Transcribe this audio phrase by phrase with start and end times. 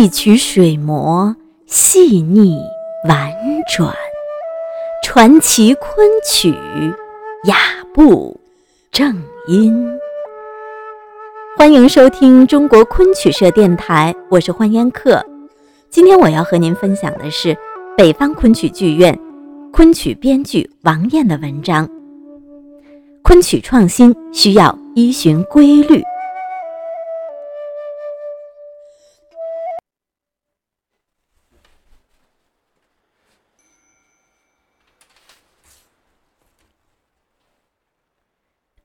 [0.00, 2.58] 一曲水磨细腻
[3.06, 3.30] 婉
[3.68, 3.94] 转，
[5.04, 6.54] 传奇昆曲
[7.44, 7.54] 雅
[7.92, 8.40] 步
[8.90, 9.98] 正音。
[11.58, 15.22] 欢迎收听中国昆曲社电台，我是欢烟客。
[15.90, 17.54] 今天我要和您分享的是
[17.94, 19.14] 北方昆曲剧院
[19.70, 21.86] 昆曲编剧王燕的文章。
[23.20, 26.02] 昆曲创新需要依循规律。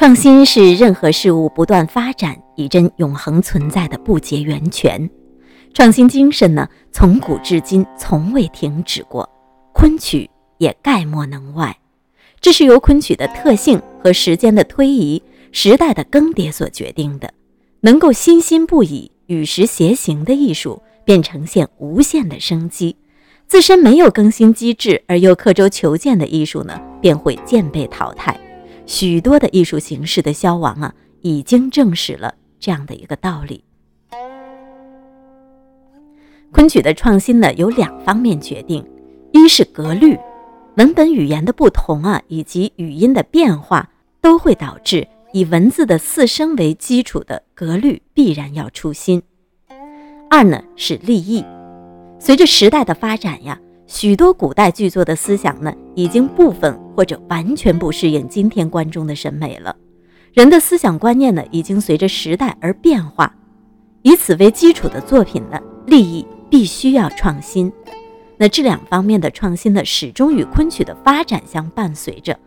[0.00, 5.10] 创新是任何事物不断发展，以臻永恒存在的不竭源泉。
[5.74, 9.28] 创新精神呢，从古至今从未停止过，
[9.74, 11.76] 昆曲也概莫能外。
[12.40, 17.30] 这是由昆曲的特性和时间的推移、时代的更迭所决定的。
[17.82, 22.96] 能够心心不已、与时偕行的艺术，便呈现无限的生机；
[23.46, 28.34] 自身没有更新机制而又刻舟求剑的艺术呢，便会渐被淘汰。
[28.90, 33.62] 许多的艺术形式的消亡啊，已经证实了这样的一个道理。
[36.50, 38.84] 昆曲的创新呢，有两方面决定：
[39.30, 40.18] 一是格律，
[40.76, 43.88] 文本语言的不同啊，以及语音的变化，
[44.20, 49.20] 都会导致以文字的四声为基础的格律必然要出新；
[50.28, 51.44] 二呢是立意，
[52.18, 53.56] 随着时代的发展呀。
[53.86, 59.74] 许多古代剧作的思想呢，已经部分或者完全不适应今天观众的审美了。
[60.32, 63.34] 人的思想观念呢，已经随着时代而变化。
[64.02, 67.72] 以此为基础的作品呢，立意必须要创新。
[68.36, 72.38] 那这两方面的创新呢，始终与昆曲的发展相伴随着。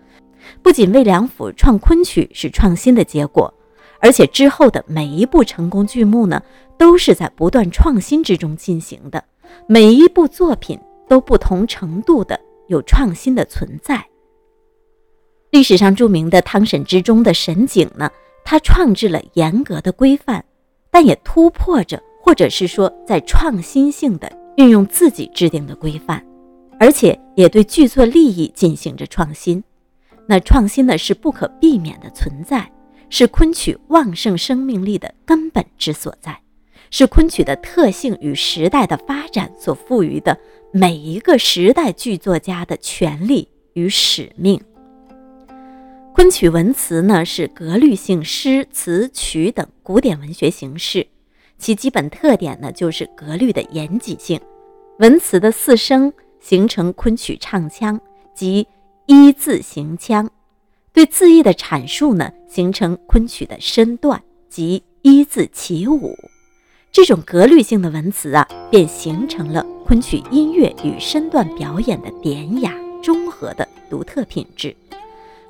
[0.61, 3.54] 不仅魏良辅创昆曲是创新的结果，
[3.99, 6.42] 而且之后的每一部成功剧目呢，
[6.77, 9.23] 都是在不断创新之中进行的。
[9.67, 10.80] 每一部作品。
[11.05, 12.39] 都不同程度的
[12.70, 14.04] 有创新的存在。
[15.53, 18.09] 历史上著名的汤沈之中的沈景呢，
[18.43, 20.43] 他创制了严格的规范，
[20.89, 26.25] 但也突破着，或者是说在创新性的运用自己制定的规范，
[26.80, 29.63] 而且也对剧作利益进行着创新。
[30.25, 32.67] 那创新呢是不可避免的存在，
[33.11, 36.36] 是昆曲旺盛生命力的根本之所在。
[36.89, 40.36] 是昆曲的特性与时代的发展所赋予的
[40.71, 44.59] 每一个时代剧作家的权利与使命。
[46.15, 51.07] 昆曲文词呢，是格律性诗词曲等古典文学形式，
[51.57, 54.39] 其基本特点呢，就是格律的严谨性。
[54.99, 57.99] 文词的四声形成昆曲唱腔，
[58.35, 58.67] 即
[59.07, 60.27] 一字行腔；
[60.93, 66.15] 对字义的阐述呢，形成昆曲的身段，即一字起舞。
[66.91, 74.75] 这种格律性的文词啊，便形成了昆曲音乐与身段表演的典雅中和的独特品质。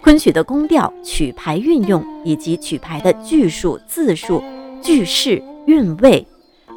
[0.03, 4.44] 昆曲的宫调、曲牌运用以及曲牌的句数、字数、
[4.81, 6.28] 句式、韵味、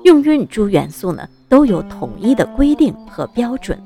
[0.05, 3.77] 用韵诸元素呢，都有统一的规定和标准。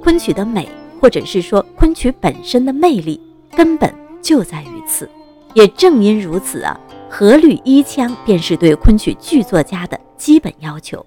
[0.00, 0.68] 昆曲的美，
[1.00, 3.20] 或者是说昆曲本身的魅力，
[3.56, 3.92] 根本
[4.22, 5.10] 就在于此。
[5.52, 6.78] 也正因如此啊。
[7.10, 11.04] 合律一腔便是对昆曲剧作家的基本要求，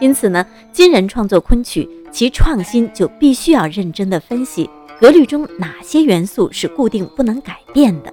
[0.00, 8.12] 因此呢，今人创作昆曲，其创新就必须要认真的分析格律中哪些元素是固定不能改变的，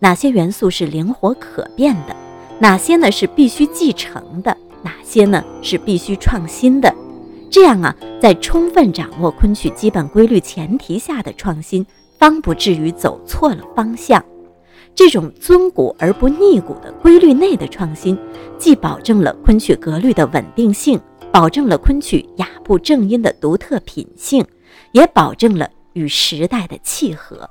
[0.00, 2.16] 哪些元素是灵活可变的，
[2.58, 6.92] 哪些呢是必须继承的，哪些呢是必须创新的。
[7.48, 11.86] 这样啊，在充分掌握昆曲基本规律前提下的创新，
[12.18, 14.22] 方不至于走错了方向。
[14.96, 18.18] 这种尊古而不逆古的规律内的创新，
[18.58, 21.00] 既保证了昆曲格律的稳定性，
[21.30, 24.44] 保证了昆曲雅步正音的独特品性，
[24.92, 27.48] 也保证了与时代的契合。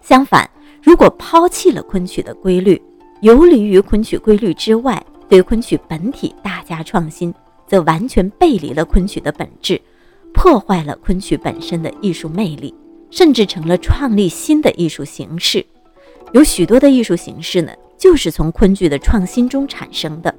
[0.00, 0.48] 相反，
[0.82, 2.80] 如果抛弃了昆曲的规律，
[3.20, 7.32] 游离于昆曲规律之外，对昆曲本体大加创新，
[7.66, 9.78] 则完全背离了昆曲的本质，
[10.32, 12.74] 破坏了昆曲本身的艺术魅力，
[13.10, 15.64] 甚至成了创立新的艺术形式。
[16.32, 20.34] 有许多的艺术形式呢，就是从昆剧的创新中产生的。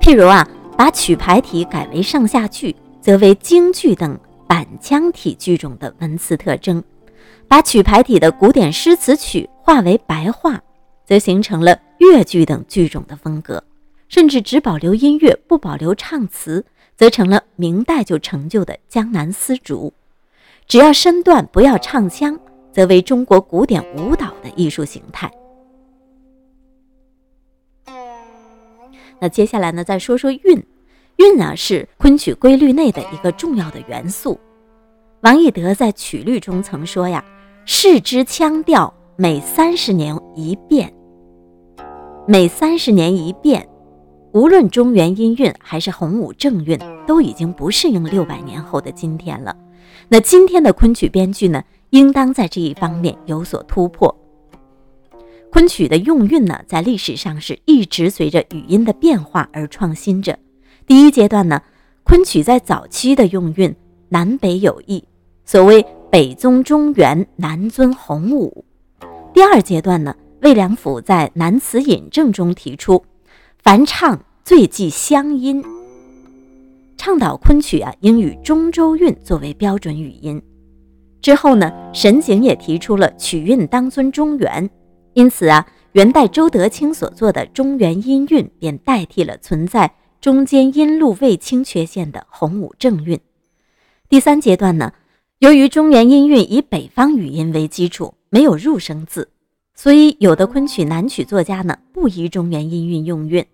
[0.00, 4.18] 譬如啊，把曲牌体改为上下句，则为京剧等
[4.52, 6.82] 板腔体剧种的文词特征；
[7.48, 10.62] 把曲牌体的古典诗词曲化为白话，
[11.06, 13.64] 则形成了越剧等剧种的风格。
[14.10, 16.62] 甚至只保留音乐，不保留唱词，
[16.94, 19.90] 则成了明代就成就的江南丝竹。
[20.66, 22.38] 只要身段，不要唱腔。
[22.70, 25.32] 则为中国古典舞蹈的艺术形态。
[29.18, 30.62] 那接下来呢，再说说韵。
[31.22, 34.36] 韵啊，是昆曲规律内的一个重要的元素。
[35.20, 37.24] 王翼德在曲律中曾说呀
[37.64, 40.92] ：“视之腔调，每三十年一变。
[42.26, 43.68] 每三十年一变，
[44.32, 46.76] 无论中原音韵还是洪武正韵，
[47.06, 49.56] 都已经不适应六百年后的今天了。
[50.08, 54.12] 那今天的昆曲编剧呢，应当在这一方面有所突破。
[55.52, 60.36] 昆曲的用韵呢，在历史上是一直随着语音的变化而创新着。
[60.92, 61.62] 第一阶段呢，
[62.04, 63.74] 昆曲在早期的用韵
[64.10, 65.02] 南北有异。”
[65.42, 68.66] 所谓北宗中原，南尊洪武。
[69.32, 73.02] 第二阶段呢，魏良辅在《南词引证》中提出，
[73.62, 75.64] 凡唱最忌乡音，
[76.98, 80.42] 倡导昆曲啊应以中州韵作为标准语音。
[81.22, 84.68] 之后呢，沈景也提出了曲韵当尊中原，
[85.14, 89.90] 因此啊，元代周德清所作的中原音韵便代替了存在
[90.22, 93.18] 中间音路未清缺陷的洪武正韵。
[94.08, 94.92] 第三阶段呢。
[95.40, 99.28] 由于中原音韵以北方语音为基础，没有入声字，
[99.74, 103.44] 所以有的昆曲南曲作家呢不依中原音韵用韵，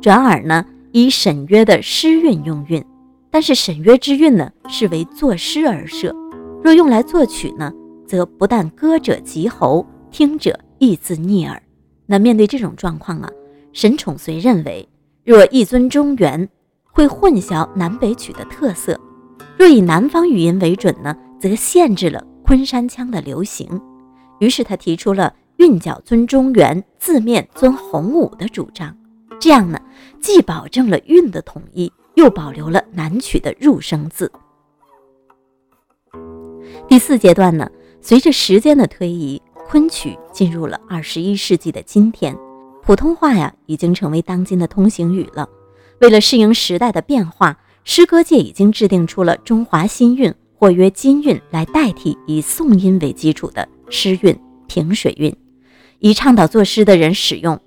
[0.00, 2.82] 转而呢以沈约的诗韵用韵。
[3.30, 6.16] 但是沈约之韵呢是为作诗而设，
[6.62, 7.70] 若用来作曲呢，
[8.06, 11.62] 则不但歌者急喉，听者亦自逆耳。
[12.06, 13.30] 那面对这种状况啊，
[13.74, 14.88] 沈宠随认为，
[15.24, 16.46] 若一尊中原，
[16.92, 18.94] 会混淆南北曲的特色；
[19.56, 21.16] 若以南方语音为准呢？
[21.40, 23.80] 则限制了昆山腔的流行，
[24.38, 28.96] 于是他提出了韵脚尊中原，字面尊洪武的主张。
[29.38, 29.78] 这样呢，
[30.20, 34.30] 既保证了韵的统一，又保留了南曲的入声字。
[36.88, 42.34] 第四阶段呢，随着时间的推移，昆曲进入了二十一世纪的今天，
[42.84, 45.48] 普通话呀已经成为当今的通行语了。
[46.00, 50.34] 为了适应时代的变化，诗歌界已经制定出了中华新韵。
[50.56, 54.34] 或曰金韵来代替以宋音为基础的诗韵、
[54.66, 55.36] 平水韵，
[55.98, 57.60] 以倡导作诗的人使用。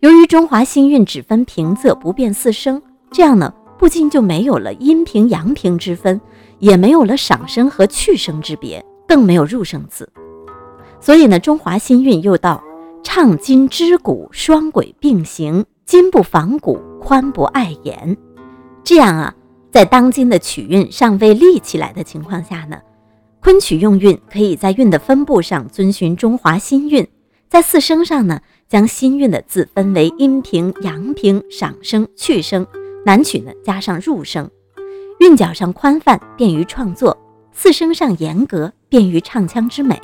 [0.00, 6.20] 由于中华新韵只分平仄不变四声，这样呢，不仅就没有了阴平阳平之分，
[6.58, 10.06] 也没有了赏声和去声之别，更没有入声字。
[11.00, 12.62] 所以呢，中华新韵又道：
[13.02, 18.16] 唱金织鼓，双轨并行，金不仿鼓，宽不碍眼。
[18.84, 19.34] 这样啊。
[19.70, 22.76] 在当今的曲韵尚未立起来的情况下呢，
[23.40, 27.08] 昆曲用韵可以在韵的分布上遵循中华新韵，
[27.48, 32.66] 在四声上呢，将新韵的字分为阴平、阳平、赏声、去声；
[33.06, 34.50] 南曲呢加上入声，
[35.20, 37.16] 韵脚上宽泛，便于创作；
[37.50, 39.98] 四声上严格，便于唱腔之美。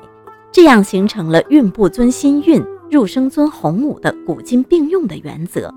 [0.50, 5.73] 这样形成了韵部尊新韵，入声尊洪武的古今并用的原则。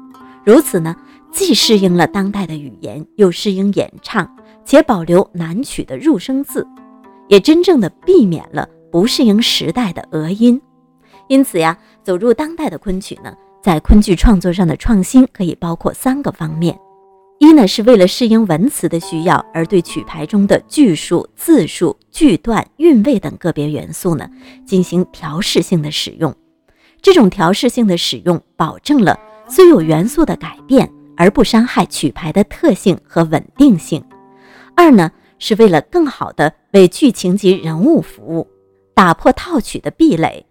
[0.45, 0.95] 如此呢？
[1.31, 4.29] 既适应了当代的语言，又适应演唱，
[4.65, 6.67] 且保留南曲的入声字，
[7.29, 10.61] 也真正的避免了不适应时代的讹音。
[11.29, 13.33] 因此呀，走入当代的昆曲呢，
[13.63, 16.77] 在昆剧创作上的创新可以包括三个方面：
[17.39, 24.29] 一呢是为了适应文词的需要，而对曲牌中的句数、字数、句段、韵味等个别元素呢
[24.65, 26.35] 进行调试性的使用。
[27.01, 30.91] 这种调试性的使用，保证了虽有元素的改变。
[31.17, 34.03] 而不伤害曲牌的特性和稳定性。
[34.75, 38.47] 二呢，是为了更好的为剧情及人物服务，
[38.95, 40.43] 打破套曲的壁垒，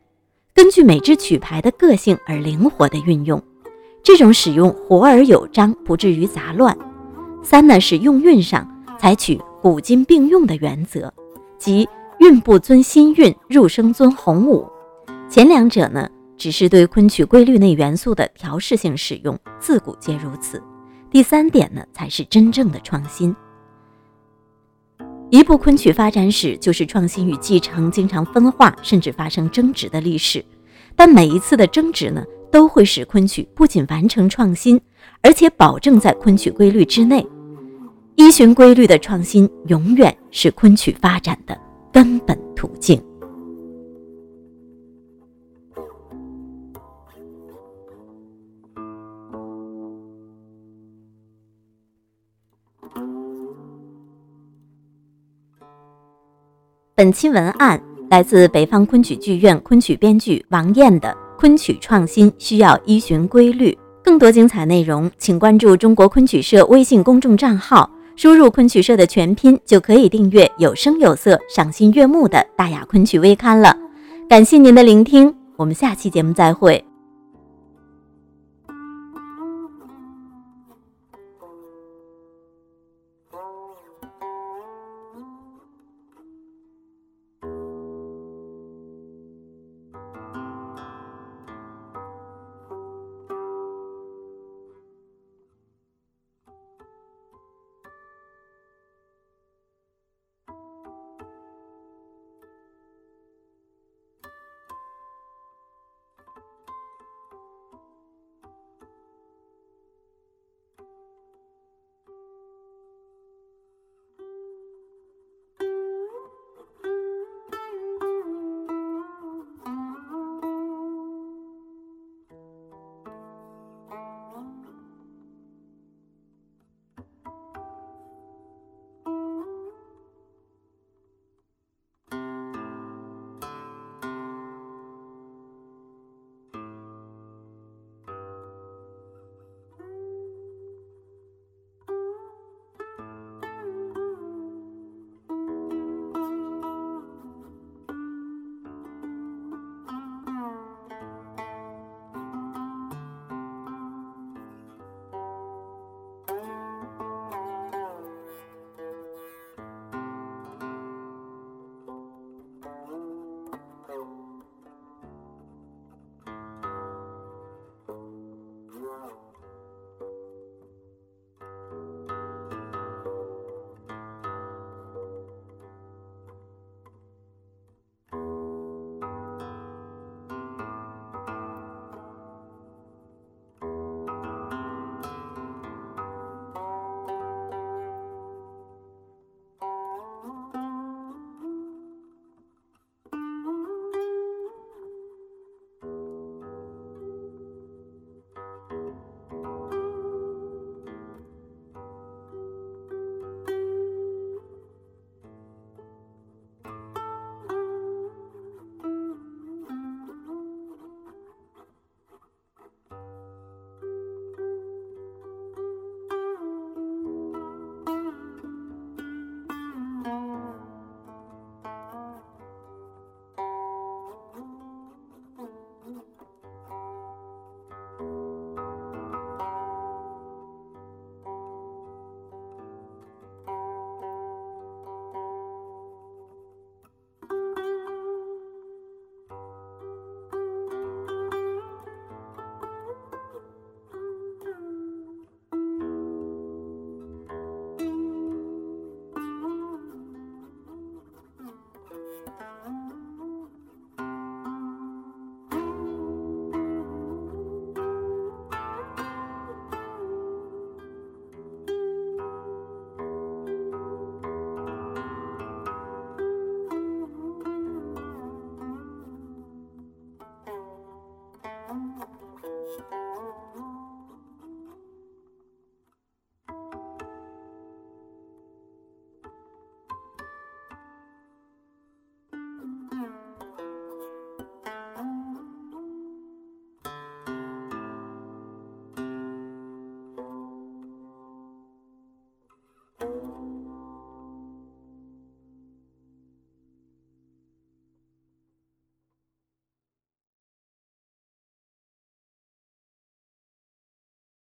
[0.54, 3.42] 根据每支曲牌的个性而灵活的运用。
[4.00, 6.76] 这种使用活而有章，不至于杂乱。
[7.42, 8.64] 三呢，是用韵上
[8.96, 11.12] 采取古今并用的原则，
[11.58, 11.88] 即
[12.20, 14.68] 韵不尊新韵，入声尊洪武。
[15.28, 16.08] 前两者呢？
[16.40, 20.60] 只是对昆曲规律内元素的调试性使用，自古皆如此。
[21.10, 23.36] 第三点呢，才是真正的创新。
[25.28, 30.42] 一部昆曲发展史，就是创新与继承经常分化，甚至发生争执的历史。
[30.96, 34.80] 但每一次的争执呢，都会使昆曲不仅完成创新，
[35.20, 37.24] 而且保证在昆曲规律之内。
[38.16, 41.54] 依循规律的创新，永远是昆曲发展的
[41.92, 42.98] 根本途径。
[57.00, 61.08] 本期文案来自北方昆曲剧院昆曲编剧王燕的
[61.40, 63.72] 《昆曲创新需要依循规律》。
[64.04, 73.74] 更多精彩内容，请关注中国昆曲社微信公众账号，输入昆曲社的全拼就可以订阅有声有色、赏心悦目的大雅昆曲微刊了。
[74.28, 76.84] 感谢您的聆听，我们下期节目再会。